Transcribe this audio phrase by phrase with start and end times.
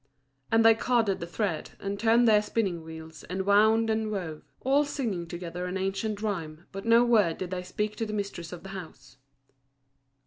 [0.51, 4.41] And they carded the thread, and turned their spinning wheels, and wound and wove.
[4.61, 8.51] All singing together an ancient rhyme, but no word did they speak to the mistress
[8.51, 9.17] of the house.